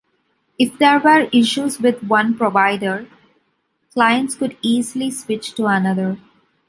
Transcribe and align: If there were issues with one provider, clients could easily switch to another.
If 0.57 0.79
there 0.79 0.99
were 0.99 1.29
issues 1.31 1.79
with 1.79 2.01
one 2.03 2.33
provider, 2.35 3.05
clients 3.93 4.33
could 4.33 4.57
easily 4.63 5.11
switch 5.11 5.53
to 5.53 5.67
another. 5.67 6.17